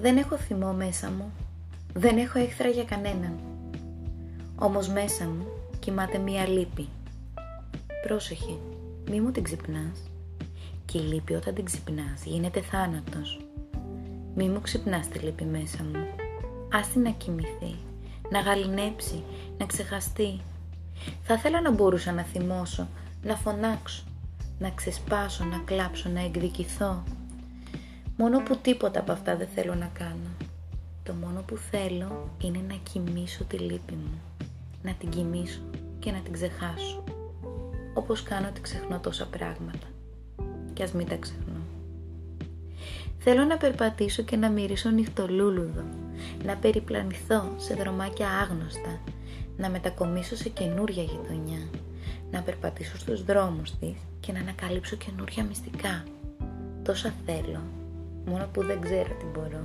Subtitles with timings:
[0.00, 1.32] Δεν έχω θυμό μέσα μου.
[1.94, 3.38] Δεν έχω έχθρα για κανέναν.
[4.56, 5.46] Όμως μέσα μου
[5.78, 6.88] κοιμάται μία λύπη.
[8.06, 8.56] Πρόσεχε,
[9.10, 10.10] μη μου την ξυπνάς.
[10.84, 13.40] Και η λύπη όταν την ξυπνάς γίνεται θάνατος.
[14.34, 16.06] Μη μου ξυπνάς τη λύπη μέσα μου.
[16.72, 17.76] Άστη να κοιμηθεί,
[18.30, 19.22] να γαλινέψει,
[19.58, 20.40] να ξεχαστεί.
[21.22, 22.88] Θα ήθελα να μπορούσα να θυμώσω,
[23.22, 24.04] να φωνάξω,
[24.58, 27.02] να ξεσπάσω, να κλάψω, να εκδικηθώ.
[28.20, 30.30] Μόνο που τίποτα από αυτά δεν θέλω να κάνω.
[31.02, 34.20] Το μόνο που θέλω είναι να κοιμήσω τη λύπη μου.
[34.82, 35.60] Να την κοιμήσω
[35.98, 37.04] και να την ξεχάσω.
[37.94, 39.86] Όπως κάνω ότι ξεχνώ τόσα πράγματα.
[40.72, 41.60] Κι ας μην τα ξεχνώ.
[43.18, 45.84] Θέλω να περπατήσω και να μυρίσω νυχτολούλουδο.
[46.44, 49.00] Να περιπλανηθώ σε δρομάκια άγνωστα.
[49.56, 51.68] Να μετακομίσω σε καινούρια γειτονιά.
[52.30, 56.04] Να περπατήσω στους δρόμους της και να ανακαλύψω καινούρια μυστικά.
[56.82, 57.79] Τόσα θέλω
[58.26, 59.64] μόνο που δεν ξέρω τι μπορώ.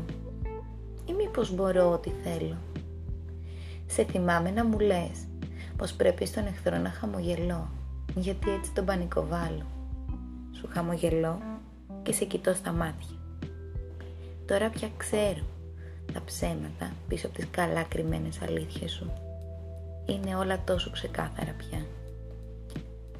[1.06, 2.58] Ή μήπως μπορώ ό,τι θέλω.
[3.86, 5.28] Σε θυμάμαι να μου λες
[5.78, 7.70] πως πρέπει στον εχθρό να χαμογελώ,
[8.16, 9.66] γιατί έτσι τον πανικοβάλλω.
[10.52, 11.42] Σου χαμογελώ
[12.04, 13.16] και σε κοιτώ στα μάτια.
[14.46, 15.46] Τώρα πια ξέρω
[16.14, 19.12] τα ψέματα πίσω από τις καλά κρυμμένες αλήθειες σου.
[20.06, 21.86] Είναι όλα τόσο ξεκάθαρα πια.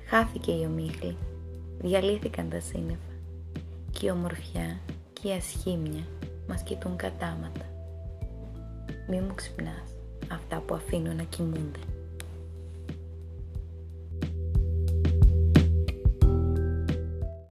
[0.06, 1.18] Χάθηκε η ομίχλη,
[1.82, 3.14] διαλύθηκαν τα σύννεφα
[3.92, 4.80] και η ομορφιά
[5.26, 6.04] και η ασχήμια
[6.48, 7.66] μας κοιτούν κατάματα.
[9.10, 9.96] Μη μου ξυπνάς
[10.32, 11.80] αυτά που αφήνω να κοιμούνται.